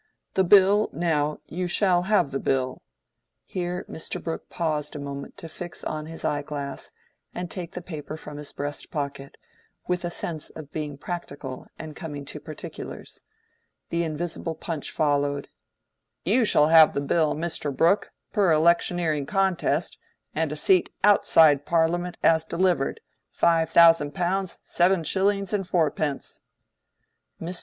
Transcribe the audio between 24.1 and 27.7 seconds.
pounds, seven shillings, and fourpence." Mr.